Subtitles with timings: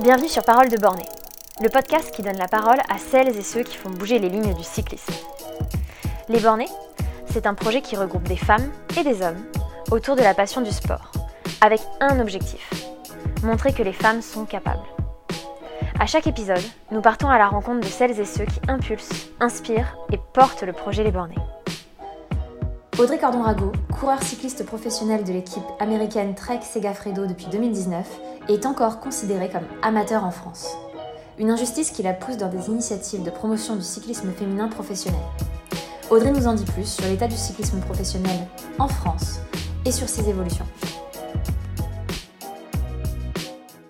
[0.00, 1.08] Bienvenue sur Parole de Bornée,
[1.60, 4.54] le podcast qui donne la parole à celles et ceux qui font bouger les lignes
[4.54, 5.12] du cyclisme.
[6.28, 6.68] Les Bornés,
[7.26, 9.44] c'est un projet qui regroupe des femmes et des hommes
[9.90, 11.10] autour de la passion du sport,
[11.60, 12.72] avec un objectif,
[13.42, 14.86] montrer que les femmes sont capables.
[15.98, 16.62] À chaque épisode,
[16.92, 20.72] nous partons à la rencontre de celles et ceux qui impulsent, inspirent et portent le
[20.72, 21.34] projet Les Bornés.
[22.98, 28.04] Audrey Cordon-Rago, coureur cycliste professionnel de l'équipe américaine Trek Segafredo depuis 2019,
[28.48, 30.76] est encore considérée comme amateur en France.
[31.38, 35.20] Une injustice qui la pousse dans des initiatives de promotion du cyclisme féminin professionnel.
[36.10, 38.48] Audrey nous en dit plus sur l'état du cyclisme professionnel
[38.80, 39.38] en France
[39.84, 40.66] et sur ses évolutions.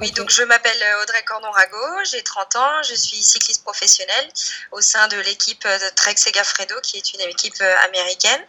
[0.01, 4.29] Oui, donc je m'appelle euh, Audrey Cordon-Rago, j'ai 30 ans, je suis cycliste professionnelle
[4.71, 8.41] au sein de l'équipe de Trek Segafredo, qui est une équipe euh, américaine.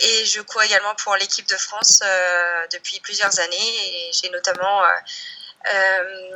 [0.00, 4.82] Et je cours également pour l'équipe de France euh, depuis plusieurs années et j'ai notamment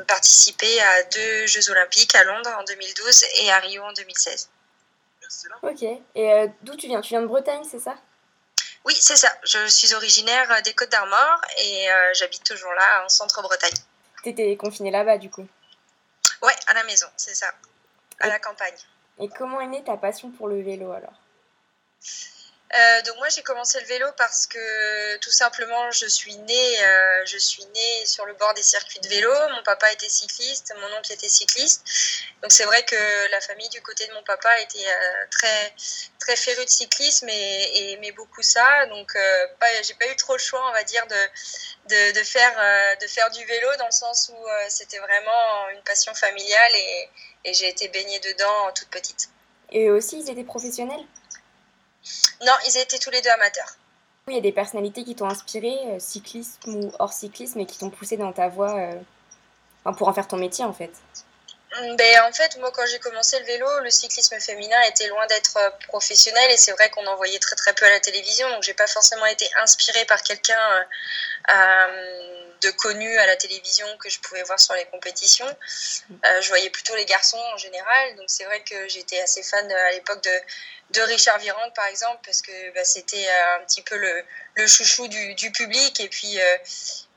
[0.07, 4.49] participé à deux Jeux Olympiques à Londres en 2012 et à Rio en 2016.
[5.63, 5.83] Ok,
[6.15, 7.01] et d'où tu viens?
[7.01, 7.97] Tu viens de Bretagne, c'est ça?
[8.85, 9.31] Oui, c'est ça.
[9.43, 13.75] Je suis originaire des Côtes d'Armor et j'habite toujours là en centre-Bretagne.
[14.23, 15.47] T'étais confinée là-bas, du coup
[16.43, 17.53] Ouais, à la maison, c'est ça.
[18.21, 18.75] À la campagne.
[19.21, 21.15] Et comment est née ta passion pour le vélo alors?
[22.75, 27.25] Euh, donc moi j'ai commencé le vélo parce que tout simplement je suis née, euh,
[27.25, 29.33] je suis née sur le bord des circuits de vélo.
[29.55, 31.83] Mon papa était cycliste, mon oncle était cycliste.
[32.43, 35.75] Donc c'est vrai que la famille du côté de mon papa était euh, très
[36.21, 38.87] très féru de cyclisme et, aimait beaucoup ça.
[38.87, 39.13] Donc
[39.59, 43.31] pas, j'ai pas eu trop le choix on va dire de de, faire de faire
[43.31, 47.09] du vélo dans le sens où c'était vraiment une passion familiale et,
[47.45, 49.31] et j'ai été baignée dedans toute petite.
[49.71, 51.05] Et aussi ils étaient professionnels?
[52.45, 53.77] Non, ils étaient tous les deux amateurs.
[54.29, 57.79] Il y a des personnalités qui t'ont inspiré, euh, cyclisme ou hors cyclisme, et qui
[57.79, 60.93] t'ont poussé dans ta voie euh, pour en faire ton métier en fait?
[61.77, 65.27] Mm, ben, en fait, moi, quand j'ai commencé le vélo, le cyclisme féminin était loin
[65.27, 68.49] d'être euh, professionnel et c'est vrai qu'on en voyait très très peu à la télévision.
[68.51, 70.87] Donc, j'ai pas forcément été inspirée par quelqu'un
[72.63, 75.47] de connu à la télévision que je pouvais voir sur les compétitions.
[76.09, 78.17] je voyais plutôt les garçons en général.
[78.17, 80.31] Donc, c'est vrai que j'étais assez fan à l'époque de
[80.91, 84.25] de Richard Virand par exemple parce que bah, c'était euh, un petit peu le,
[84.55, 86.57] le chouchou du, du, public et puis euh,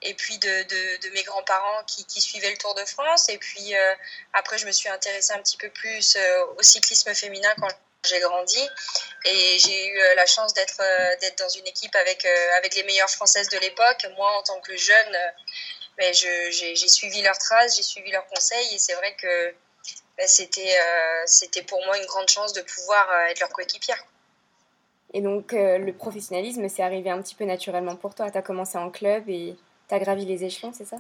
[0.02, 3.38] et puis de, de, de mes grands-parents qui, qui, suivaient le Tour de France et
[3.38, 3.94] puis euh,
[4.34, 6.18] après je me suis intéressée un petit peu plus
[6.58, 7.70] au cyclisme féminin quand
[8.06, 8.60] j'ai grandi
[9.26, 10.82] et j'ai eu la chance d'être
[11.22, 12.26] d'être dans une équipe avec
[12.58, 15.18] avec les meilleures françaises de l'époque moi en tant que jeune
[15.98, 19.54] mais j'ai suivi leurs traces j'ai suivi leurs conseils et c'est vrai que
[20.22, 24.04] bah, c'était euh, c'était pour moi une grande chance de pouvoir euh, être leur coéquipière.
[25.14, 28.30] Et donc euh, le professionnalisme, c'est arrivé un petit peu naturellement pour toi.
[28.30, 29.56] Tu as commencé en club et
[29.90, 30.98] tu as gravi les échelons, c'est ça?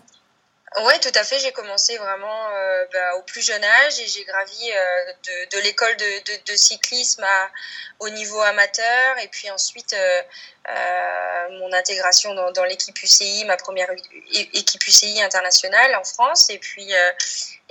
[0.79, 1.37] Oui, tout à fait.
[1.39, 2.49] J'ai commencé vraiment
[2.93, 4.71] bah, au plus jeune âge et j'ai gravi
[5.23, 7.49] de, de l'école de, de, de, cyclisme à,
[7.99, 9.95] au niveau amateur et puis ensuite
[11.51, 13.89] mon intégration dans, dans l'équipe UCI, ma première
[14.31, 16.93] équipe UCI internationale en France et puis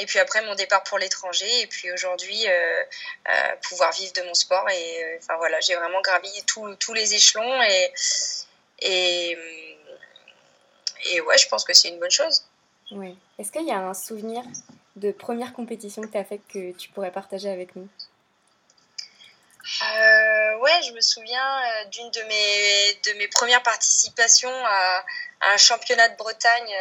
[0.00, 1.60] et puis après, mon départ pour l'étranger.
[1.60, 2.82] Et puis aujourd'hui, euh,
[3.28, 4.66] euh, pouvoir vivre de mon sport.
[4.70, 7.62] Et euh, enfin voilà, j'ai vraiment gravi tous les échelons.
[7.62, 7.92] Et,
[8.80, 9.38] et,
[11.04, 12.46] et ouais, je pense que c'est une bonne chose.
[12.92, 13.16] Oui.
[13.38, 14.42] Est-ce qu'il y a un souvenir
[14.96, 17.88] de première compétition que tu as fait que tu pourrais partager avec nous?
[20.60, 25.04] Ouais, je me souviens d'une de mes, de mes premières participations à,
[25.52, 26.74] un championnat de Bretagne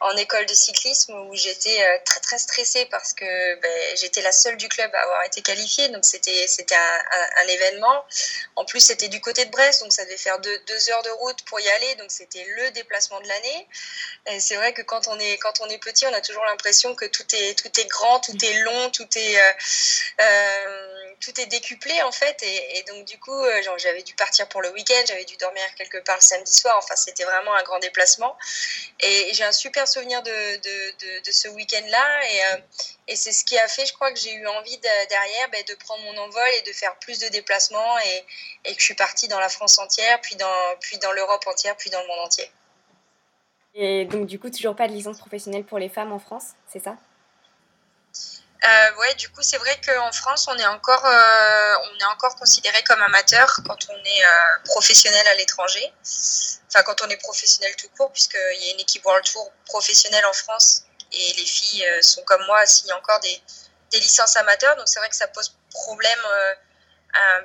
[0.00, 3.24] en école de cyclisme où j'étais euh, très très stressée parce que
[3.60, 5.88] ben, j'étais la seule du club à avoir été qualifiée.
[5.88, 8.04] Donc c'était un, événement.
[8.56, 11.42] En plus c'était du côté de Brest donc ça devait faire deux, heures de route
[11.44, 11.94] pour y aller.
[11.96, 13.68] Donc c'était le déplacement de l'année.
[14.38, 17.06] C'est vrai que quand on est quand on est petit on a toujours l'impression que
[17.06, 19.52] tout est tout est grand tout est long tout est euh,
[20.20, 22.40] euh tout est décuplé en fait.
[22.42, 23.42] Et, et donc du coup
[23.78, 25.02] j'avais dû partir pour le week-end.
[25.06, 26.76] J'avais dû dormir quelque part le samedi soir.
[26.78, 28.36] Enfin c'était vraiment un grand déplacement.
[29.00, 32.24] Et j'ai un super souvenir de, ce week-end-là.
[32.24, 32.60] Et, euh,
[33.08, 35.74] et c'est ce qui a fait, je crois, que j'ai eu envie derrière ben, de
[35.74, 37.98] prendre mon envol et de faire plus de déplacements.
[37.98, 38.24] Et,
[38.64, 42.06] que je suis partie dans la France entière, puis dans l'Europe entière, puis dans le
[42.06, 42.50] monde entier.
[43.74, 46.82] Et donc, du coup, toujours pas de licence professionnelle pour les femmes en France, c'est
[46.82, 46.96] ça?
[48.64, 52.34] Euh, ouais, du coup, c'est vrai qu'en France, on est encore, euh, on est encore
[52.34, 55.92] considéré comme amateur quand on est euh, professionnel à l'étranger.
[56.66, 60.26] Enfin, quand on est professionnel tout court, puisqu'il y a une équipe World Tour professionnelle
[60.26, 60.82] en France
[61.12, 63.42] et les filles euh, sont comme moi, signent encore des,
[63.92, 64.74] des licences amateurs.
[64.76, 66.18] Donc, c'est vrai que ça pose problème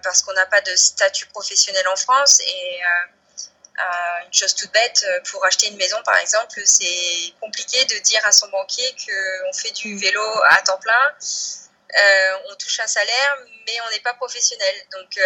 [0.03, 2.39] parce qu'on n'a pas de statut professionnel en France.
[2.41, 2.81] Et,
[4.25, 8.31] une chose toute bête, pour acheter une maison par exemple, c'est compliqué de dire à
[8.31, 11.15] son banquier qu'on fait du vélo à temps plein,
[12.49, 14.75] on touche un salaire, mais on n'est pas professionnel.
[14.91, 15.17] Donc,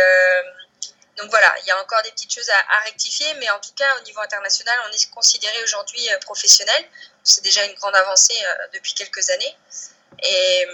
[1.18, 3.98] donc voilà, il y a encore des petites choses à, rectifier, mais en tout cas,
[3.98, 6.86] au niveau international, on est considéré aujourd'hui euh, professionnel.
[7.24, 9.58] C'est déjà une grande avancée euh, depuis quelques années.
[10.24, 10.68] Et,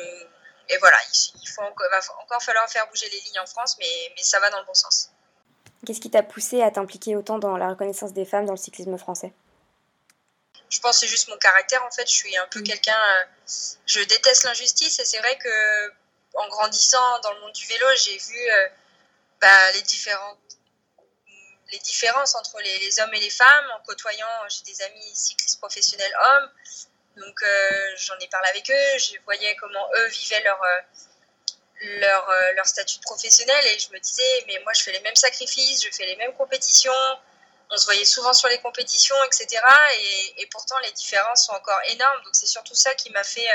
[0.80, 0.98] voilà,
[1.42, 4.50] il, faut encore, va encore falloir faire bouger les lignes en France, mais ça va
[4.50, 5.10] dans le bon sens.
[5.85, 8.97] Qu'est-ce qui t'a poussé à t'impliquer autant dans la reconnaissance des femmes dans le cyclisme
[8.97, 9.33] français?
[10.69, 12.07] Je pense que c'est juste mon caractère en fait.
[12.07, 12.63] Je suis un peu mm.
[12.63, 12.97] quelqu'un.
[12.97, 13.25] Euh,
[13.85, 15.91] je déteste l'injustice et c'est vrai que
[16.35, 18.39] en grandissant dans le monde du vélo, j'ai vu
[19.44, 20.39] bah, les, différentes,
[21.71, 23.65] les différences entre les, hommes et les femmes.
[23.77, 26.50] En côtoyant, j'ai des amis cyclistes professionnels hommes,
[27.18, 30.81] donc euh, j'en ai parlé avec eux, je voyais comment eux vivaient leur, euh,
[31.81, 35.16] leur, euh, leur statut professionnel et je me disais, mais moi je fais les mêmes
[35.16, 36.92] sacrifices, je fais les mêmes compétitions,
[37.70, 39.62] on se voyait souvent sur les compétitions, etc.
[40.38, 43.48] Et, pourtant les différences sont encore énormes, donc c'est surtout ça qui m'a fait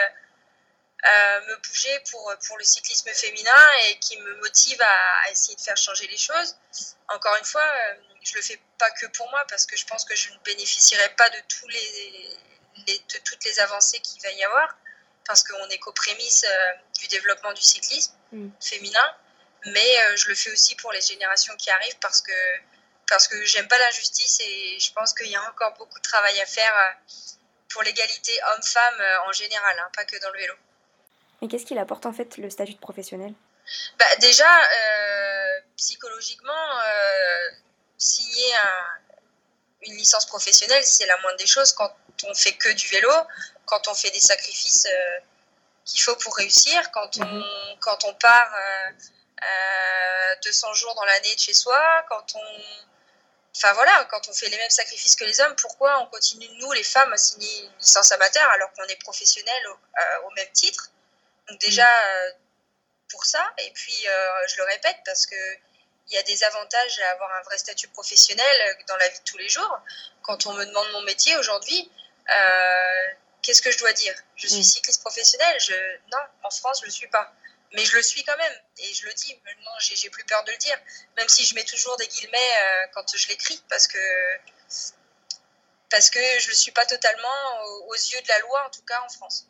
[1.04, 5.76] me bouger pour, pour le cyclisme féminin et qui me motive à, essayer de faire
[5.76, 6.56] changer les choses.
[7.08, 10.04] Encore une fois, euh, je le fais pas que pour moi parce que je pense
[10.04, 12.38] que je ne bénéficierai pas de, tous les,
[12.86, 14.76] de toutes les avancées qu'il va y avoir
[15.28, 18.48] parce qu'on est qu'aux prémices euh, du développement du cyclisme mm.
[18.60, 19.14] féminin.
[19.66, 22.32] Mais euh, je le fais aussi pour les générations qui arrivent parce que,
[23.08, 26.40] parce que j'aime pas l'injustice et je pense qu'il y a encore beaucoup de travail
[26.40, 26.96] à faire
[27.68, 30.54] pour l'égalité homme-femme en général, hein, pas que dans le vélo.
[31.40, 33.34] Mais qu'est-ce qu'il apporte en fait le statut de professionnel?
[33.98, 37.50] Bah, Déjà, euh, psychologiquement, euh,
[37.96, 38.54] signer
[39.82, 43.10] une licence professionnelle, c'est la moindre des choses quand on fait que du vélo,
[43.68, 45.20] quand on fait des sacrifices euh,
[45.84, 47.76] qu'il faut pour réussir, quand on, mhm.
[47.80, 48.52] quand on part
[50.42, 52.62] 200 jours dans l'année de chez soi, quand on...
[53.56, 56.70] Enfin voilà, quand on fait les mêmes sacrifices que les hommes, pourquoi on continue, nous
[56.72, 59.66] les femmes, à signer une licence amateur alors qu'on est professionnel
[60.24, 60.90] au même titre?
[61.48, 62.30] Donc déjà euh,
[63.10, 65.36] pour ça, et puis euh, je le répète parce que
[66.10, 69.24] il y a des avantages à avoir un vrai statut professionnel dans la vie de
[69.24, 69.78] tous les jours.
[70.22, 71.90] Quand on me demande mon métier aujourd'hui,
[72.34, 73.08] euh,
[73.42, 74.14] qu'est-ce que je dois dire?
[74.36, 75.74] Je suis cycliste professionnel je...
[76.12, 77.32] Non, en France, je ne le suis pas.
[77.74, 78.52] Mais je le suis quand même.
[78.78, 79.38] Et je le dis.
[79.44, 80.76] Maintenant, j'ai plus peur de le dire.
[81.16, 82.38] Même si je mets toujours des guillemets
[82.94, 83.62] quand je l'écris.
[83.68, 83.98] Parce que,
[85.90, 87.28] parce que je ne le suis pas totalement
[87.88, 89.46] aux yeux de la loi, en tout cas en France.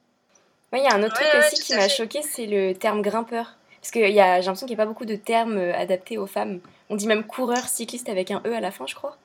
[0.72, 3.56] Oui, il y a un autre truc aussi qui m'a choqué, c'est le terme grimpeur.
[3.80, 6.18] Parce que y a, j'ai l'impression qu'il n'y a pas beaucoup de termes euh, adaptés
[6.18, 6.60] aux femmes.
[6.90, 9.16] On dit même coureur cycliste avec un E à la fin, je crois.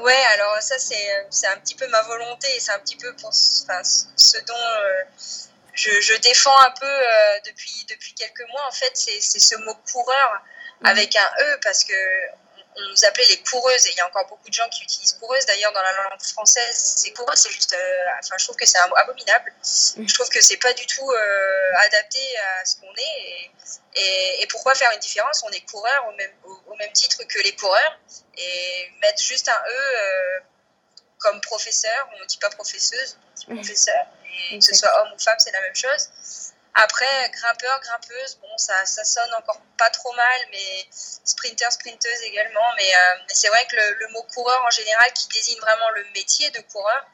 [0.00, 2.48] Ouais, alors ça, c'est, c'est un petit peu ma volonté.
[2.58, 5.02] C'est un petit peu pour ce dont euh,
[5.74, 8.66] je, je, défends un peu euh, depuis, depuis quelques mois.
[8.68, 10.42] En fait, c'est, c'est ce mot coureur
[10.80, 10.86] mmh.
[10.86, 11.94] avec un E parce que
[12.76, 15.14] on nous appelait les coureuses, et il y a encore beaucoup de gens qui utilisent
[15.14, 15.46] coureuse.
[15.46, 17.72] D'ailleurs, dans la langue française, c'est coureuse, c'est juste.
[17.72, 19.52] Euh, enfin, je trouve que c'est abominable.
[19.96, 20.08] Mm.
[20.08, 23.50] Je trouve que c'est pas du tout euh, adapté à ce qu'on est.
[23.96, 25.44] Et, et, pourquoi faire une différence?
[25.46, 27.98] On est coureur au même, au, même titre que les coureurs.
[28.36, 30.40] Et mettre juste un E euh,
[31.18, 33.56] comme professeur, on ne dit pas professeuse, on dit mm.
[33.56, 34.06] professeur.
[34.50, 36.08] Et que ce soit homme ou femme, c'est la même chose.
[36.74, 42.66] Après, grimpeur, grimpeuse, bon, ça, ça sonne encore pas trop mal, mais sprinter, sprinteuse également.
[42.76, 46.50] Mais, euh, c'est vrai que le, mot coureur en général, qui désigne vraiment le métier
[46.50, 47.06] de coureur,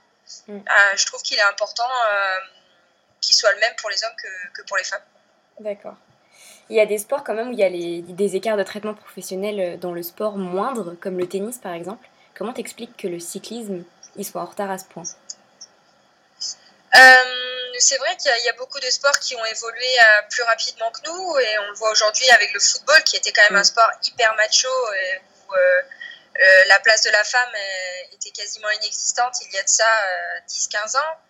[0.48, 0.56] mm.
[0.56, 2.36] euh, je trouve qu'il est important euh,
[3.20, 5.02] qu'il soit le même pour les hommes que, que pour les femmes.
[5.60, 5.96] D'accord.
[6.70, 8.62] Il y a des sports quand même où il y a les, des écarts de
[8.62, 12.08] traitement professionnel dans le sport moindre, comme le tennis par exemple.
[12.34, 13.84] Comment t'expliques que le cyclisme
[14.16, 15.02] il soit en retard à ce point?
[17.80, 21.00] C'est vrai qu'il y, a beaucoup de sports qui ont évolué euh, plus rapidement que
[21.06, 23.64] nous et on le voit aujourd'hui avec le football qui était quand même un mm.
[23.64, 25.82] sport hyper macho et où euh,
[26.40, 27.52] euh, la place de la femme
[28.12, 29.90] était quasiment inexistante il y a de ça
[30.48, 31.20] 10-15 ans.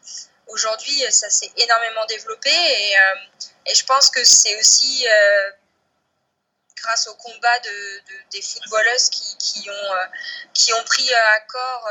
[0.49, 2.97] Aujourd'hui, ça s'est énormément développé et,
[3.67, 5.07] et, je pense que c'est aussi
[6.77, 8.01] grâce au combat de,
[8.33, 9.95] des footballeuses qui, qui, ont,
[10.53, 11.91] qui ont pris à corps,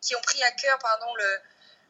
[0.00, 1.40] qui ont pris à cœur pardon, le,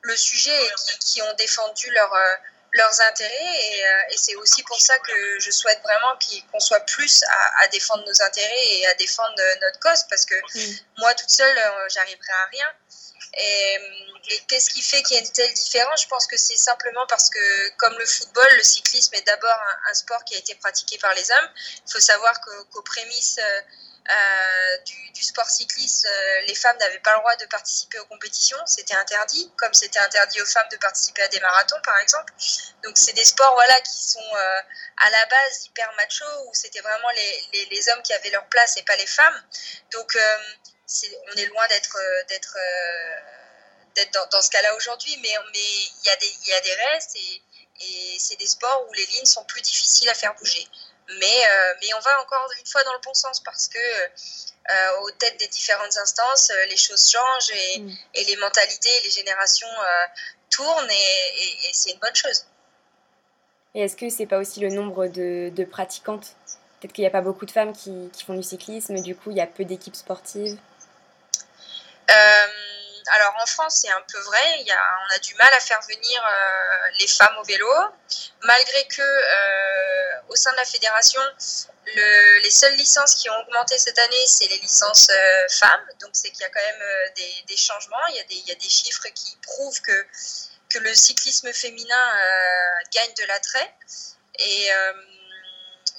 [0.03, 2.35] le sujet et qui, ont défendu leur, euh,
[2.73, 3.61] leurs intérêts.
[3.63, 6.19] Et, euh, et c'est aussi pour ça que je souhaite vraiment
[6.51, 10.35] qu'on soit plus à, à, défendre nos intérêts et à défendre notre cause, parce que
[10.99, 12.67] moi, toute seule, euh, j'arriverai à rien.
[13.39, 13.79] Et,
[14.29, 16.03] et qu'est-ce qui fait qu'il y a une telle différence?
[16.03, 19.95] Je pense que c'est simplement parce que, comme le football, le cyclisme est d'abord un,
[19.95, 21.51] sport qui a été pratiqué par les hommes.
[21.87, 23.39] Il faut savoir qu'aux prémices
[24.09, 24.77] euh,
[25.15, 28.95] du, sport cycliste, euh, les femmes n'avaient pas le droit de participer aux compétitions, c'était
[28.95, 32.33] interdit, comme c'était interdit aux femmes de participer à des marathons par exemple.
[32.83, 34.61] Donc c'est des sports voilà qui sont euh,
[34.97, 38.79] à la base hyper macho où c'était vraiment les, les, hommes qui avaient leur place
[38.79, 39.43] et pas les femmes.
[39.93, 42.57] Donc on est loin d'être
[44.33, 47.43] dans, ce cas-là aujourd'hui, mais mais il y a des y a des restes et,
[47.81, 50.67] et c'est des sports où les lignes sont plus difficiles à faire bouger.
[51.19, 51.45] Mais,
[51.81, 55.39] mais on va encore une fois dans le bon sens parce que euh, aux têtes
[55.41, 57.97] des différentes instances, les choses changent et, mm.
[58.15, 59.69] et, les mentalités, les générations
[60.51, 62.45] tournent et, et c'est une bonne chose.
[63.75, 66.35] Et est-ce que c'est pas aussi le nombre de, de pratiquantes?
[66.81, 69.31] Peut-être qu'il n'y a pas beaucoup de femmes qui, qui, font du cyclisme, du coup
[69.31, 70.59] il y a peu d'équipes sportives.
[72.11, 72.47] Euh,
[73.11, 76.91] alors en France c'est un peu vrai, on a du mal à faire venir euh,
[77.01, 77.69] les femmes au vélo,
[78.43, 81.21] malgré que euh, au sein de la fédération,
[81.87, 85.11] le, les seules licences qui ont augmenté cette année c'est les licences
[85.51, 87.13] femmes, donc c'est qu'il y a quand même
[87.47, 90.07] des, changements, il y, a des, chiffres qui prouvent que
[90.71, 93.75] que le cyclisme féminin euh, gagne de l'attrait.
[94.39, 94.93] Et euh,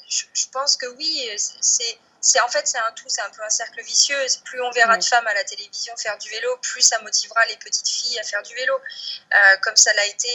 [0.08, 3.50] je, pense que oui, c'est c'est en fait c'est un tout, c'est un peu un
[3.50, 4.18] cercle vicieux.
[4.46, 7.58] Plus on verra de femmes à la télévision faire du vélo, plus ça motivera les
[7.58, 10.30] petites filles à faire du vélo, euh, comme ça l'a été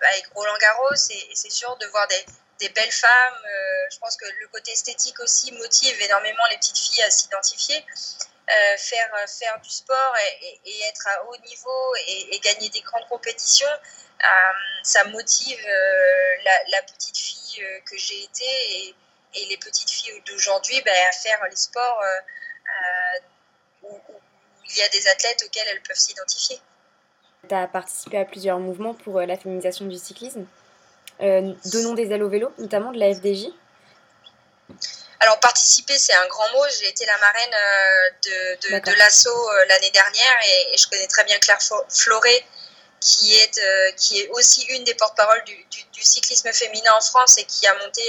[0.00, 0.94] avec Roland Garros.
[1.10, 2.26] Et, c'est sûr de voir des,
[2.60, 3.38] des belles femmes.
[3.90, 7.84] je pense que le côté esthétique aussi motive énormément les petites filles à s'identifier.
[8.50, 13.06] Euh, faire, euh, faire du sport et, être à haut niveau et, gagner des grandes
[13.08, 15.64] compétitions, euh, ça motive
[16.68, 18.94] la, petite fille que j'ai été et,
[19.34, 22.02] les petites filles d'aujourd'hui ben, à faire les sports
[23.82, 24.00] où,
[24.70, 26.60] il y a des athlètes auxquels elles peuvent s'identifier.
[27.48, 30.46] Tu as participé à plusieurs mouvements pour la féminisation du cyclisme.
[31.20, 33.48] donnons des ailes au vélo, notamment de la FDJ.
[35.22, 36.64] Alors participer, c'est un grand mot.
[36.80, 41.22] J'ai été la marraine euh, de, de, l'assaut euh, l'année dernière et, je connais très
[41.22, 42.44] bien Claire Floré,
[43.00, 45.56] qui est, euh, qui est aussi une des porte-paroles du,
[46.02, 48.02] cyclisme féminin en France et qui a monté,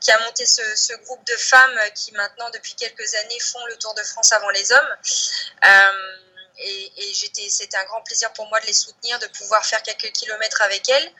[0.00, 3.94] qui a monté ce, groupe de femmes qui maintenant, depuis quelques années, font le Tour
[3.94, 4.96] de France avant les hommes.
[6.58, 10.12] et, et c'était un grand plaisir pour moi de les soutenir, de pouvoir faire quelques
[10.12, 11.12] kilomètres avec elles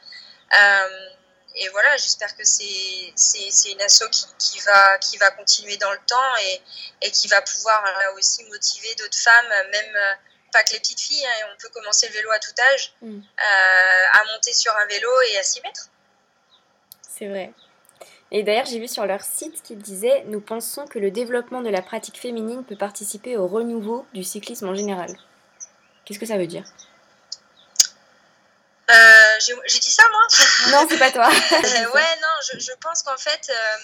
[1.57, 5.99] et voilà, j'espère que c'est une asso qui, qui, va, qui va continuer dans le
[6.07, 6.63] temps et,
[7.03, 10.15] et qui va pouvoir là aussi motiver d'autres femmes, même euh,
[10.53, 13.19] pas que les petites filles, hein, on peut commencer le vélo à tout âge, mm.
[13.19, 15.89] euh, à monter sur un vélo et à s'y mettre.
[17.03, 17.53] C'est vrai.
[18.33, 21.69] Et d'ailleurs, j'ai vu sur leur site qu'ils disaient Nous pensons que le développement de
[21.69, 25.11] la pratique féminine peut participer au renouveau du cyclisme en général.
[26.05, 26.65] Qu'est-ce que ça veut dire?
[28.91, 30.27] Euh, j'ai dit ça, moi?
[30.71, 31.29] Non, c'est pas toi.
[31.29, 33.77] Euh, ouais, non, je, je pense qu'en fait, euh,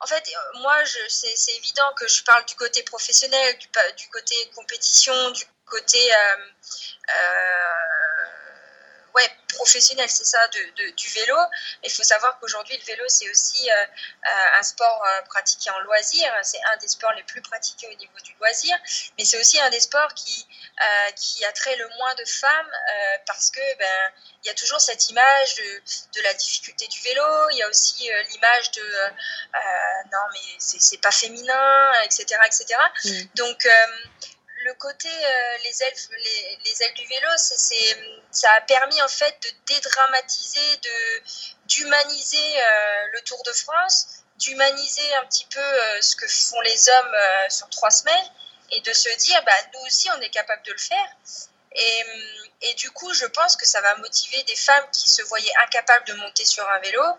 [0.00, 0.24] en fait,
[0.60, 0.76] moi,
[1.08, 3.66] c'est évident que je parle du côté professionnel, du,
[3.96, 5.98] du côté compétition, du côté
[9.66, 11.36] professionnel, c'est ça, de, du vélo.
[11.82, 15.80] Il faut savoir qu'aujourd'hui, le vélo, c'est aussi euh, euh, un sport euh, pratiqué en
[15.80, 16.32] loisir.
[16.44, 18.76] C'est un des sports les plus pratiqués au niveau du loisir.
[19.18, 20.46] Mais c'est aussi un des sports qui,
[21.16, 22.70] qui attrait le moins de femmes
[23.26, 24.12] parce que ben,
[24.44, 25.82] il y a toujours cette image de,
[26.14, 27.50] de, la difficulté du vélo.
[27.50, 28.84] Il y a aussi l'image de
[30.12, 32.40] non, mais c'est pas féminin, etc.
[32.46, 32.78] etc.
[33.04, 33.22] Mm.
[33.34, 33.68] Donc,
[34.66, 35.94] le côté euh, les, ailes,
[36.64, 37.28] les, ailes du vélo,
[38.30, 41.22] ça a permis en fait de dédramatiser, de,
[41.66, 46.88] d'humaniser euh, le Tour de France, d'humaniser un petit peu euh, ce que font les
[46.88, 47.16] hommes
[47.48, 48.28] sur trois semaines
[48.72, 51.08] et de se dire, bah, nous aussi, on est capable de le faire.
[51.76, 52.04] Et,
[52.62, 56.06] et, du coup, je pense que ça va motiver des femmes qui se voyaient incapables
[56.06, 57.14] de monter sur un vélo euh,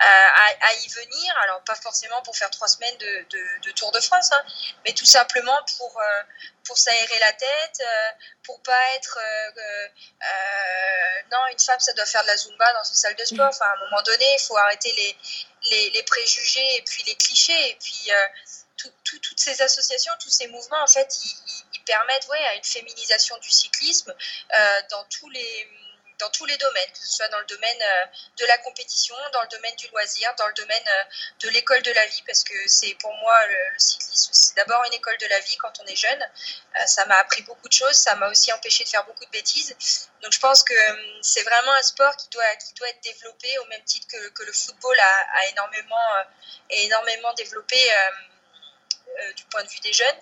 [0.00, 1.38] à, y venir.
[1.42, 3.26] Alors, pas forcément pour faire trois semaines de,
[3.64, 4.42] de, Tour de France, hein,
[4.86, 6.22] mais tout simplement pour, euh,
[6.64, 8.10] pour s'aérer la tête, euh,
[8.44, 9.18] pour pas être.
[11.30, 13.48] non, une femme, ça doit faire de la zumba dans une salle de sport.
[13.48, 15.16] Enfin, à un moment donné, il faut arrêter les,
[15.70, 17.70] les, les, préjugés et puis les clichés.
[17.70, 18.10] Et puis,
[19.04, 23.50] toutes ces associations, tous ces mouvements, en fait, ils permettre ouais, à une féminisation du
[23.50, 24.14] cyclisme
[24.58, 25.68] euh, dans tous les
[26.18, 28.06] dans tous les domaines, que ce soit dans le domaine euh,
[28.38, 31.04] de la compétition, dans le domaine du loisir, dans le domaine euh,
[31.42, 34.94] de l'école de la vie, parce que c'est pour moi le, cyclisme, c'est d'abord une
[34.94, 36.28] école de la vie quand on est jeune.
[36.86, 39.76] ça m'a appris beaucoup de choses, ça m'a aussi empêché de faire beaucoup de bêtises.
[40.20, 40.74] Donc je pense que
[41.22, 44.42] c'est vraiment un sport qui doit, qui doit être développé au même titre que, que
[44.42, 46.08] le football a, a énormément,
[46.70, 47.78] énormément développé
[49.36, 50.20] du point de vue des jeunes.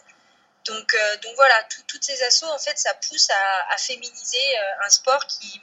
[0.68, 1.54] Donc, euh, donc voilà,
[1.86, 3.28] toutes ces assauts, en fait, ça pousse
[3.70, 5.60] à, féminiser euh, un sport qui,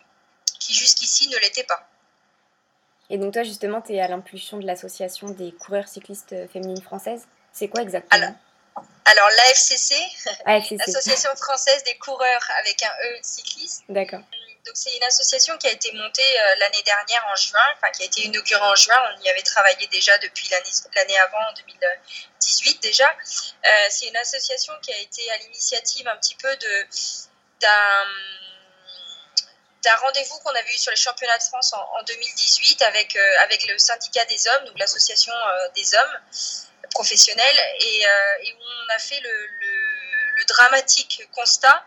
[0.59, 1.87] qui jusqu'ici ne l'était pas.
[3.09, 7.27] Et donc toi, justement, tu es à l'impulsion de l'association des coureurs cyclistes féminines françaises.
[7.51, 8.35] C'est quoi exactement
[9.05, 9.95] Alors, l'AFCC,
[10.45, 13.83] l'Association française des coureurs avec un E cycliste.
[13.89, 14.21] D'accord.
[14.65, 18.05] Donc c'est une association qui a été montée l'année dernière en juin, enfin qui a
[18.05, 18.97] été inaugurée en juin.
[19.17, 23.13] On y avait travaillé déjà depuis l'année avant, en 2018 déjà.
[23.89, 26.55] c'est une association qui a été à l'initiative un petit peu
[29.83, 33.67] d'un rendez-vous qu'on avait eu sur les championnats de France en, 2018 avec, euh, avec
[33.67, 36.19] le syndicat des hommes, donc l'association euh, des hommes
[36.91, 39.49] professionnels, et, euh, où on a fait le,
[40.47, 41.85] dramatique constat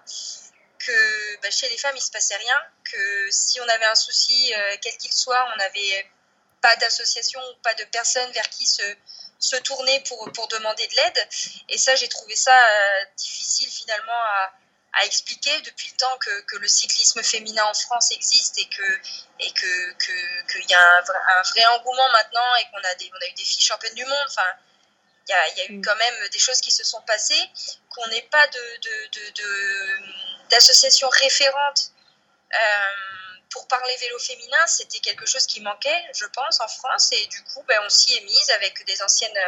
[0.86, 3.94] que bah, chez les femmes, il ne se passait rien, que si on avait un
[3.94, 4.52] souci,
[4.82, 6.06] quel qu'il soit, on n'avait
[6.62, 8.82] pas d'association ou pas de personne vers qui se,
[9.38, 11.28] se tourner pour, pour demander de l'aide.
[11.68, 12.58] Et ça, j'ai trouvé ça
[13.16, 14.52] difficile finalement à
[14.96, 19.00] à expliquer depuis le temps que, que, le cyclisme féminin en France existe et que
[19.40, 19.92] et que
[20.52, 21.04] qu'il y a un,
[21.38, 24.04] un, vrai engouement maintenant et qu'on a des on a eu des filles championnes du
[24.04, 24.26] monde.
[24.26, 24.46] Enfin,
[25.28, 25.84] il y a, y a, eu mm.
[25.84, 27.50] quand même des choses qui se sont passées,
[27.90, 28.80] qu'on n'ait pas de,
[31.22, 31.92] référente
[32.54, 32.58] euh,
[33.50, 37.12] pour parler vélo féminin, c'était quelque chose qui manquait, je pense, en France.
[37.12, 39.38] Et du coup, ben, on s'y est mise avec des anciennes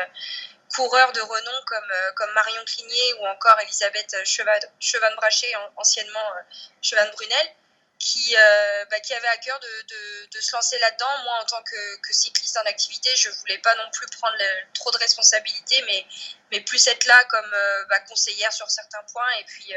[0.74, 6.42] coureurs de renom comme, euh, comme Marion Cligné ou encore Elisabeth Chevan-Brachet, anciennement euh,
[6.82, 7.54] Chevan-Brunel,
[7.98, 11.18] qui, euh, bah, qui avait à cœur de, de, se lancer là-dedans.
[11.24, 14.36] Moi, en tant que, cycliste en activité, je voulais pas non plus prendre
[14.72, 16.06] trop de responsabilités, mais,
[16.52, 17.50] mais plus être là comme
[17.88, 19.30] bah, conseillère sur certains points.
[19.40, 19.74] Et puis,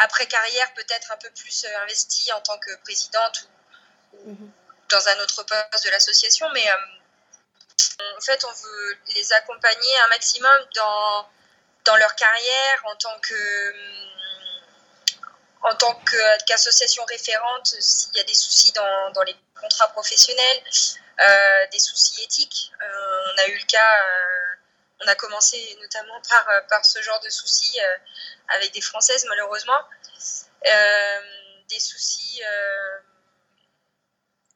[0.00, 3.48] après carrière, peut-être un peu plus investie en tant que présidente
[4.12, 4.50] ou, ou
[4.88, 6.48] dans un autre poste de l'association.
[6.52, 6.64] Mais
[8.16, 11.28] en fait, on veut les accompagner un maximum dans,
[11.84, 13.74] dans leur carrière en tant que
[15.62, 15.94] en tant
[16.46, 20.62] qu'association référente s'il y a des soucis dans, dans les contrats professionnels,
[21.20, 22.72] euh, des soucis éthiques.
[22.80, 24.39] Euh, on a eu le cas, euh,
[25.02, 27.78] on a commencé notamment par, par ce genre de soucis
[28.48, 29.80] avec des Françaises malheureusement.
[31.68, 32.42] des soucis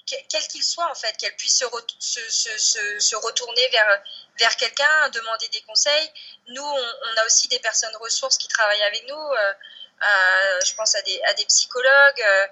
[0.06, 1.64] quel qu'il soit en fait, qu'elle puisse
[1.98, 4.02] se, se, se, retourner vers,
[4.38, 6.12] vers quelqu'un, demander des conseils.
[6.48, 9.14] Nous, on, a aussi des personnes ressources qui travaillent avec nous.
[9.16, 9.52] Euh,
[10.02, 12.22] euh, je pense à des, à des psychologues.
[12.22, 12.46] Euh,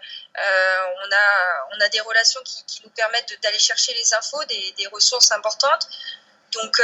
[1.05, 4.72] on, a, on a des relations qui, qui nous permettent d'aller chercher les infos, des,
[4.78, 5.88] des, ressources importantes.
[6.52, 6.80] Donc,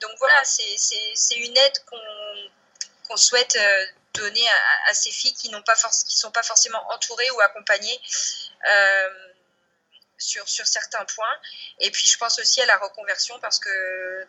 [0.00, 3.58] donc voilà, c'est une aide qu'on souhaite
[4.14, 4.46] donner
[4.88, 8.00] à, ces filles qui n'ont pas qui sont pas forcément entourées ou accompagnées.
[8.68, 9.32] Euh,
[10.18, 11.36] sur, sur certains points.
[11.80, 14.26] Et puis, je pense aussi à la reconversion parce que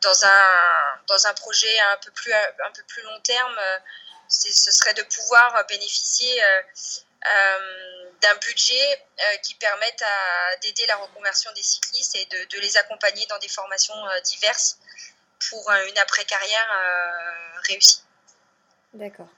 [0.00, 3.60] dans un, dans un projet un peu plus, un peu plus long terme,
[4.28, 6.62] ce serait de pouvoir bénéficier euh,
[7.26, 10.02] euh, d'un budget euh, qui permette
[10.62, 14.78] d'aider la reconversion des cyclistes et de, de, les accompagner dans des formations diverses
[15.50, 16.68] pour une après-carrière
[17.68, 18.02] réussie.
[18.94, 19.28] D'accord.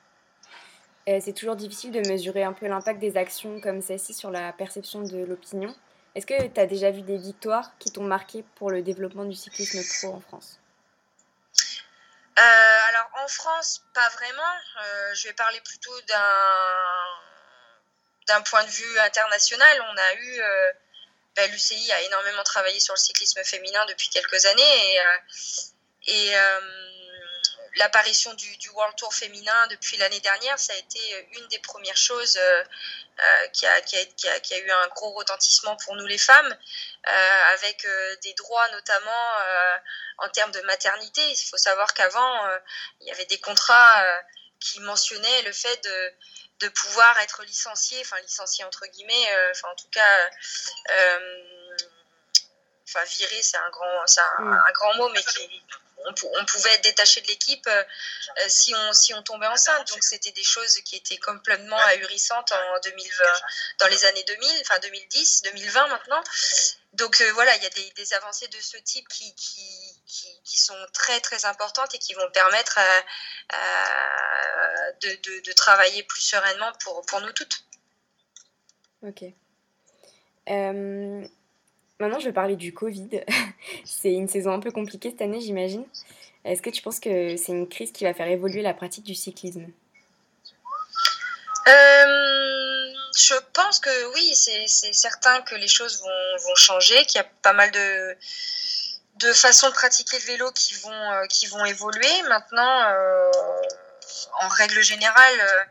[1.07, 5.01] C'est toujours difficile de mesurer un peu l'impact des actions comme celle-ci sur la perception
[5.03, 5.75] de l'opinion.
[6.15, 9.37] Est-ce que tu as déjà vu des victoires qui t'ont marqué pour le développement du
[9.37, 10.59] cyclisme pro en France?
[12.39, 12.43] Euh,
[12.89, 14.53] alors en France, pas vraiment.
[14.83, 16.35] Euh, je vais parler plutôt d'un
[18.43, 19.85] point de vue international.
[19.91, 20.73] On a eu euh,
[21.37, 24.97] ben, l'UCI a énormément travaillé sur le cyclisme féminin depuis quelques années
[26.07, 26.35] et, et
[27.79, 32.37] l'apparition du, World Tour féminin depuis l'année dernière, ça a été une des premières choses
[32.37, 32.65] euh,
[33.21, 36.57] euh, qui, a, eu un gros retentissement pour nous les femmes,
[37.09, 39.77] euh, avec euh, des droits notamment euh,
[40.19, 41.23] en termes de maternité.
[41.31, 42.59] Il faut savoir qu'avant, euh,
[43.01, 44.05] il y avait des contrats
[44.61, 46.13] qui mentionnaient le fait de,
[46.61, 50.29] de pouvoir être licencié, enfin licencié entre guillemets, enfin en tout cas
[52.89, 54.63] enfin viré c'est un grand un, mm.
[54.67, 55.63] un, grand mot mais qui
[56.07, 59.89] on, pouvait être détaché de l'équipe euh, euh, si, on, si on tombait enceinte.
[59.93, 63.25] Donc c'était des choses qui étaient complètement ahurissantes en 2020,
[63.81, 66.23] dans les années 2000, enfin 2010, 2020 maintenant.
[66.95, 69.35] Donc euh, voilà, il y a des, avancées de ce type qui,
[70.45, 72.79] sont très très importantes et qui vont permettre
[75.03, 77.65] de, de, de, travailler plus sereinement pour, pour nous toutes.
[79.03, 79.25] Ok.
[80.49, 81.29] Euh,
[82.01, 83.09] Maintenant, je vais parler du Covid.
[83.85, 85.85] c'est une saison un peu compliquée cette année, j'imagine.
[86.45, 89.15] Est-ce que tu penses que c'est une crise qui va faire évoluer la pratique du
[89.15, 89.67] cyclisme?
[91.67, 97.29] Euh, Je pense que oui, c'est certain que les choses vont, changer, qu'il y a
[97.43, 102.23] pas mal de, façons de pratiquer le vélo qui vont, euh, qui vont évoluer.
[102.29, 103.31] Maintenant, euh,
[104.41, 105.69] en règle générale,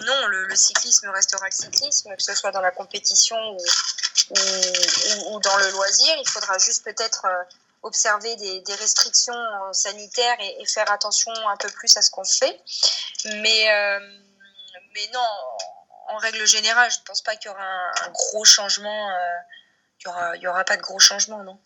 [0.00, 5.70] non, le, cyclisme restera le cyclisme, que ce soit dans la compétition ou, dans le
[5.70, 6.14] loisir.
[6.18, 7.26] Il faudra juste peut-être
[7.82, 12.60] observer des, restrictions sanitaires et, et, faire attention un peu plus à ce qu'on fait.
[13.24, 13.68] Mais,
[14.94, 15.28] mais non,
[16.08, 19.10] en règle générale, je ne pense pas qu'il y aura un, gros changement.
[20.00, 20.08] il
[20.40, 21.58] n'y aura, aura pas de gros changement, non.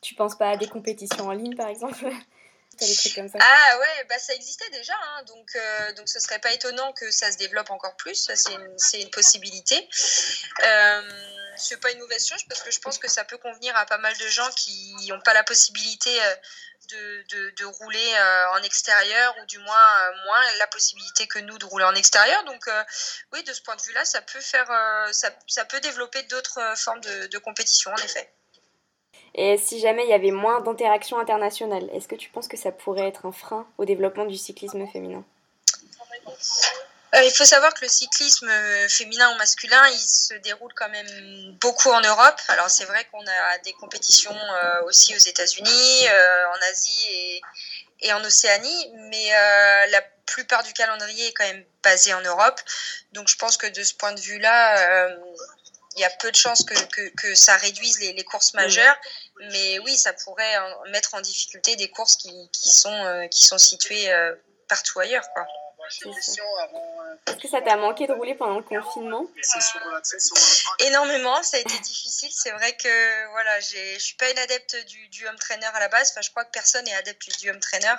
[0.00, 2.10] Tu penses pas à des compétitions en ligne, par exemple?
[3.40, 7.10] Ah ouais, bah ça existait déjà, hein, donc, euh, donc ce serait pas étonnant que
[7.10, 9.88] ça se développe encore plus, c'est une, une, possibilité.
[10.64, 11.02] Euh,
[11.56, 13.98] c'est pas une mauvaise chose parce que je pense que ça peut convenir à pas
[13.98, 16.34] mal de gens qui n'ont pas la possibilité euh,
[17.30, 21.66] de, de, rouler euh, en extérieur ou du moins moins la possibilité que nous de
[21.66, 22.42] rouler en extérieur.
[22.44, 22.68] Donc
[23.32, 24.66] oui, de ce point de vue-là, ça peut faire,
[25.12, 28.32] ça, ça peut développer d'autres formes de compétition en effet.
[29.34, 32.72] Et si jamais il y avait moins d'interactions internationales, est-ce que tu penses que ça
[32.72, 35.24] pourrait être un frein au développement du cyclisme féminin?
[37.14, 38.50] Euh, il faut savoir que le cyclisme
[38.88, 42.40] féminin ou masculin, il se déroule quand même beaucoup en Europe.
[42.48, 47.40] Alors c'est vrai qu'on a des compétitions euh, aussi aux États-Unis, euh, en Asie
[48.02, 49.30] et, en Océanie, mais
[49.90, 52.60] la plupart du calendrier est quand même basé en Europe.
[53.12, 55.10] Donc je pense que de ce point de vue-là,
[55.96, 58.96] il y a peu de chances que, que, que ça réduise les, les, courses majeures.
[59.50, 60.56] Mais oui, ça pourrait
[60.90, 64.34] mettre en difficulté des courses qui, qui sont, euh, qui sont situées euh,
[64.68, 65.28] partout ailleurs.
[65.34, 65.46] Quoi.
[67.26, 69.26] Est-ce que ça t'a manqué de rouler pendant le confinement
[70.78, 72.30] Énormément, ça a été difficile.
[72.32, 75.88] C'est vrai que voilà, je suis pas une adepte du, du, home trainer à la
[75.88, 76.10] base.
[76.10, 77.94] Enfin, je crois que personne n'est adepte du home trainer.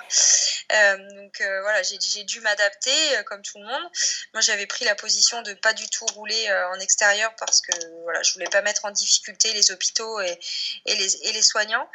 [0.72, 3.90] Euh, donc euh, voilà, j'ai dû m'adapter euh, comme tout le monde.
[4.32, 8.22] Moi, j'avais pris la position de pas du tout rouler en extérieur parce que voilà,
[8.22, 10.38] je voulais pas mettre en difficulté les hôpitaux et,
[10.86, 11.88] et, les, et les soignants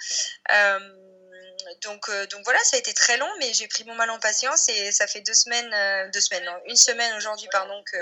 [1.87, 4.19] donc, euh, donc voilà, ça a été très long, mais j'ai pris mon mal en
[4.19, 7.97] patience et ça fait deux semaines, euh, deux semaines, non, une semaine aujourd'hui, pardon, que,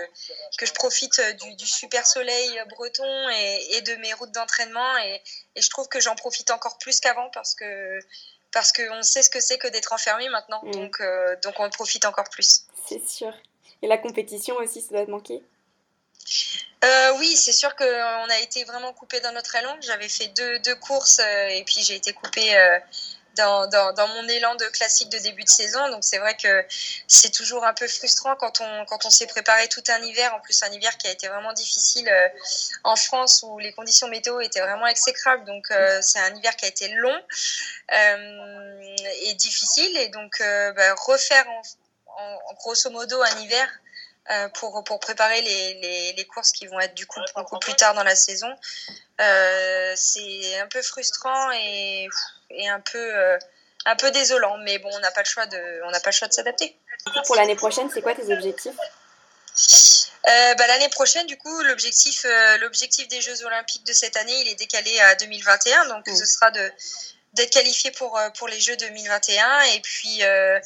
[0.58, 4.98] que je profite euh, du, du super soleil breton et, et, de mes routes d'entraînement
[4.98, 5.22] et,
[5.56, 8.00] et, je trouve que j'en profite encore plus qu'avant parce que
[8.52, 10.72] parce qu'on sait ce que c'est que d'être enfermé maintenant, mm.
[10.72, 11.02] donc,
[11.44, 12.64] donc on profite encore plus.
[12.88, 13.34] C'est sûr.
[13.82, 15.44] Et la compétition aussi, ça doit te manquer?
[16.84, 19.76] Euh, oui, c'est sûr qu'on a été vraiment coupé dans notre élan.
[19.82, 22.80] J'avais fait deux, deux courses et puis j'ai été coupé euh,
[23.36, 25.90] dans, dans, dans, mon élan de classique de début de saison.
[25.90, 26.66] Donc c'est vrai que
[27.08, 30.40] c'est toujours un peu frustrant quand on, quand on s'est préparé tout un hiver, en
[30.40, 32.28] plus un hiver qui a été vraiment difficile euh,
[32.84, 35.46] en France où les conditions météo étaient vraiment exécrables.
[35.46, 37.22] Donc euh, c'est un hiver qui a été long
[37.94, 39.98] euh, et difficile.
[39.98, 41.62] Et donc bah, refaire en,
[42.50, 43.68] en, grosso modo un hiver
[44.56, 47.94] pour, pour préparer les, les, les, courses qui vont être du coup beaucoup plus tard
[47.94, 48.52] dans la saison.
[49.20, 52.08] C'est un peu frustrant et,
[52.50, 53.38] et un peu euh,
[53.86, 56.16] un peu désolant, mais bon, on n'a pas le choix de on n'a pas le
[56.16, 56.78] choix de s'adapter.
[57.26, 58.76] Pour l'année prochaine, c'est quoi tes objectifs?
[60.28, 64.42] Euh, bah, l'année prochaine, du coup, l'objectif, euh, l'objectif des Jeux Olympiques de cette année,
[64.42, 65.86] il est décalé à 2021.
[65.90, 66.72] Donc, ce sera de,
[67.36, 70.60] d'être qualifié pour, euh, pour les Jeux 2021 et puis, euh,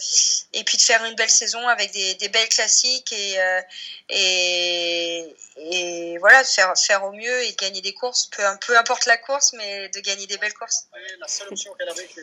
[0.54, 3.62] et puis de faire une belle saison avec des, des belles classiques et, euh,
[4.10, 8.78] et, et, voilà, de faire, faire au mieux et de gagner des courses, peu, peu
[8.78, 10.88] importe la course, mais de gagner des belles courses.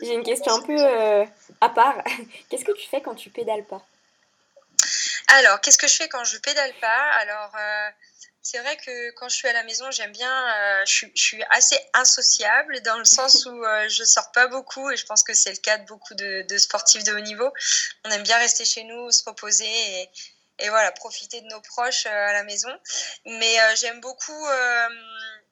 [0.01, 1.27] J'ai une question un peu
[1.61, 2.03] à part.
[2.49, 3.85] Qu'est-ce que tu fais quand tu pédales pas?
[5.29, 7.11] Alors, qu'est-ce que je fais quand je pédale pas?
[7.19, 7.51] Alors,
[8.49, 11.77] c'est vrai que quand je suis à la maison, j'aime bien, euh, je, suis assez
[11.93, 15.51] insociable dans le sens où euh, je sors pas beaucoup et je pense que c'est
[15.51, 17.51] le cas de beaucoup de, de, sportifs de haut niveau.
[18.05, 20.09] On aime bien rester chez nous, se reposer et,
[20.59, 22.71] et voilà, profiter de nos proches euh, à la maison.
[23.25, 24.45] Mais euh, j'aime beaucoup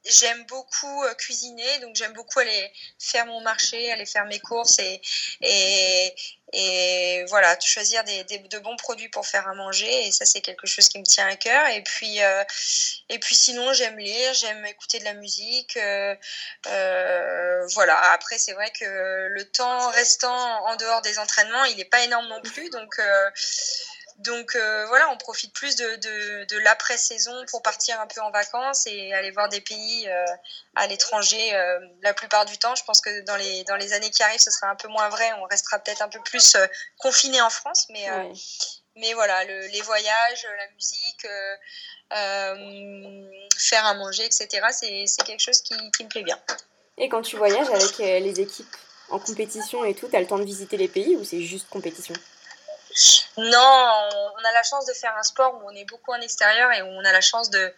[0.06, 4.80] j'aime beaucoup euh, cuisiner, donc j'aime beaucoup aller faire mon marché, aller faire mes courses
[4.80, 5.02] et,
[6.54, 10.08] et, voilà, choisir des, des, de bons produits pour faire à manger.
[10.08, 11.68] Et ça, c'est quelque chose qui me tient à cœur.
[11.70, 12.44] Et puis, euh,
[13.10, 15.78] et puis sinon, j'aime lire, j'aime écouter de la musique.
[15.78, 16.16] Euh,
[17.74, 22.04] voilà, après, c'est vrai que le temps restant en dehors des entraînements, il n'est pas
[22.04, 22.70] énorme non plus.
[22.70, 23.00] Donc,
[24.18, 28.32] donc euh, voilà, on profite plus de, de, de l'après-saison pour partir un peu en
[28.32, 30.26] vacances et aller voir des pays euh,
[30.76, 32.76] à l'étranger euh, la plupart du temps.
[32.76, 35.10] Je pense que dans les, dans les années qui arrivent, ce sera un peu moins
[35.10, 35.30] vrai.
[35.40, 36.56] On restera peut-être un peu plus
[36.98, 37.88] confiné en France.
[37.90, 38.08] Mais,
[38.96, 41.28] mais voilà, le, les voyages, la musique,
[43.58, 46.40] faire à manger, etc., c'est quelque chose qui, qui me plaît bien.
[46.98, 48.78] Et quand tu voyages avec les équipes
[49.10, 51.68] en compétition et tout, tu as le temps de visiter les pays ou c'est juste
[51.70, 52.16] compétition?
[53.38, 56.72] Non, on a la chance de faire un sport où on est beaucoup en extérieur
[56.72, 57.74] et où on a la chance de,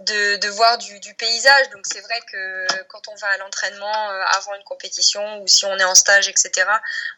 [0.00, 1.70] de, de voir du, du, paysage.
[1.70, 5.64] Donc c'est vrai que quand on va à l'entraînement euh, avant une compétition ou si
[5.64, 6.52] on est en stage, etc.,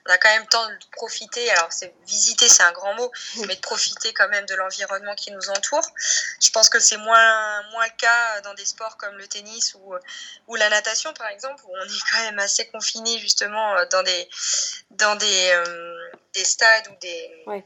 [0.06, 1.50] on a quand même le temps de profiter.
[1.52, 3.10] Alors c'est visiter, c'est un grand mot,
[3.48, 5.88] mais de profiter quand même de l'environnement qui nous entoure.
[6.40, 9.94] Je pense que c'est moins, moins le cas dans des sports comme le tennis ou,
[10.46, 14.28] ou la natation, par exemple, où on est quand même assez confiné justement dans des,
[14.90, 15.91] dans des, euh,
[16.34, 17.64] des stades ou des, ouais.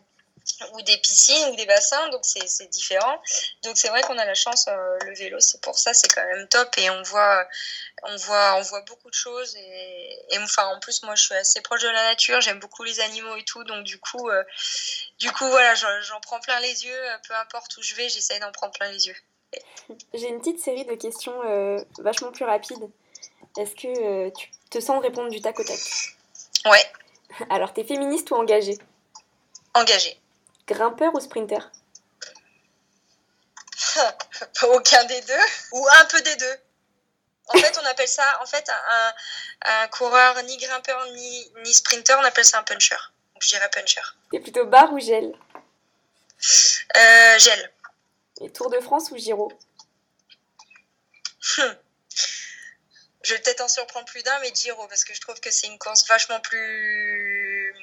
[0.72, 3.20] ou des piscines ou des bassins, donc c'est différent.
[3.62, 6.24] Donc c'est vrai qu'on a la chance, euh, le vélo, c'est pour ça, c'est quand
[6.24, 7.46] même top et on voit,
[8.02, 11.34] on voit, on voit beaucoup de choses et, et, enfin en plus moi je suis
[11.34, 14.42] assez proche de la nature, j'aime beaucoup les animaux et tout, donc du coup, euh,
[15.18, 18.52] du coup voilà, j'en prends plein les yeux, peu importe où je vais, j'essaye d'en
[18.52, 19.16] prendre plein les yeux.
[20.14, 22.90] J'ai une petite série de questions euh, vachement plus rapides.
[23.58, 25.78] Est-ce que tu te sens répondre du tac au tac?
[26.66, 26.84] Ouais.
[27.50, 28.78] Alors, t'es féministe ou engagée?
[29.74, 30.20] Engagée.
[30.66, 31.70] Grimpeur ou sprinter?
[34.62, 35.32] Aucun des deux,
[35.72, 36.56] ou un peu des deux.
[37.48, 39.12] En fait, on appelle ça, en fait, un,
[39.82, 42.96] un coureur ni grimpeur ni, ni, sprinter, on appelle ça un puncher.
[43.34, 44.00] Donc, je dirais puncher.
[44.30, 45.32] T'es plutôt bar ou gel?
[46.96, 47.72] Euh, Gel.
[48.40, 49.50] Et Tour de France ou Giro?
[53.26, 55.66] Je vais peut-être en surprendre plus d'un, mais Giro, parce que je trouve que c'est
[55.66, 57.74] une course vachement plus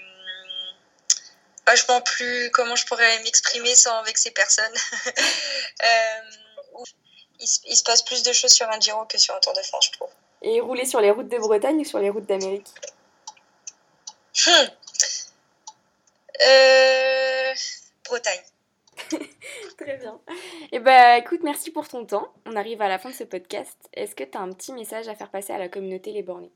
[1.65, 4.73] vachement plus comment je pourrais m'exprimer sans vexer personne.
[5.07, 6.21] euh,
[7.41, 9.61] il, il, se passe plus de choses sur un Giro que sur un Tour de
[9.63, 10.09] France, je trouve.
[10.43, 12.69] Et rouler sur les routes de Bretagne ou sur les routes d'Amérique?
[14.45, 14.67] Hmm.
[16.47, 17.53] euh...
[18.05, 18.43] Bretagne.
[19.77, 20.19] Très bien.
[20.71, 22.33] Et eh bah écoute, merci pour ton temps.
[22.45, 23.77] On arrive à la fin de ce podcast.
[23.93, 26.51] Est-ce que tu as un petit message à faire passer à la communauté Les Bornés?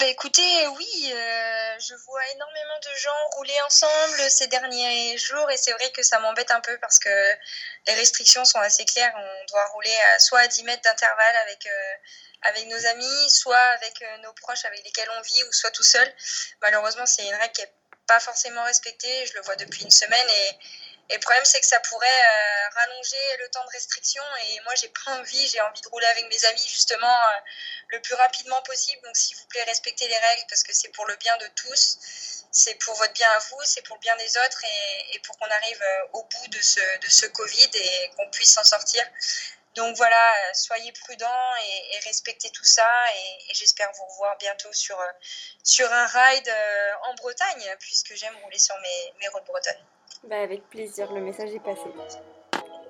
[0.00, 5.58] Bah écoutez, oui, euh, je vois énormément de gens rouler ensemble ces derniers jours et
[5.58, 7.10] c'est vrai que ça m'embête un peu parce que
[7.86, 9.12] les restrictions sont assez claires.
[9.14, 11.92] On doit rouler à, soit à 10 mètres d'intervalle avec, euh,
[12.48, 16.10] avec nos amis, soit avec nos proches avec lesquels on vit ou soit tout seul.
[16.62, 17.72] Malheureusement, c'est une règle qui n'est
[18.10, 19.26] pas forcément respectée.
[19.26, 20.50] Je le vois depuis une semaine et,
[21.10, 24.22] et le problème, c'est que ça pourrait euh, rallonger le temps de restriction.
[24.46, 25.46] Et moi, j'ai pas envie.
[25.48, 27.40] J'ai envie de rouler avec mes amis, justement, euh,
[27.88, 29.00] le plus rapidement possible.
[29.04, 31.98] Donc, s'il vous plaît, respectez les règles parce que c'est pour le bien de tous.
[32.52, 35.38] C'est pour votre bien à vous, c'est pour le bien des autres et, et pour
[35.38, 39.04] qu'on arrive euh, au bout de ce, de ce Covid et qu'on puisse s'en sortir.
[39.76, 40.20] Donc voilà,
[40.54, 42.88] soyez prudents et, et respectez tout ça.
[43.14, 44.98] Et, et j'espère vous revoir bientôt sur,
[45.62, 46.52] sur un ride
[47.08, 49.84] en Bretagne, puisque j'aime rouler sur mes, mes routes bretonnes.
[50.24, 51.86] Bah avec plaisir, le message est passé.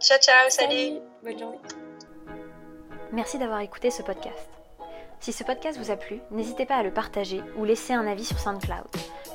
[0.00, 0.70] Ciao ciao, salut.
[0.70, 1.00] salut.
[1.22, 1.60] Bonne journée.
[3.12, 4.48] Merci d'avoir écouté ce podcast.
[5.20, 8.24] Si ce podcast vous a plu, n'hésitez pas à le partager ou laisser un avis
[8.24, 8.88] sur SoundCloud.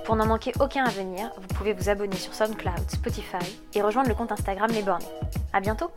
[0.03, 3.37] Pour n'en manquer aucun à venir, vous pouvez vous abonner sur SoundCloud, Spotify
[3.75, 5.05] et rejoindre le compte Instagram Les Bornés.
[5.53, 5.91] À bientôt!